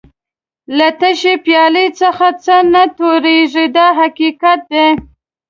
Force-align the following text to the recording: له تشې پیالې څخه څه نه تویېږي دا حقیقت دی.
له 0.77 0.87
تشې 0.99 1.33
پیالې 1.45 1.85
څخه 1.99 2.27
څه 2.43 2.55
نه 2.73 2.83
تویېږي 2.97 3.65
دا 3.75 3.87
حقیقت 3.99 4.59
دی. 4.73 4.87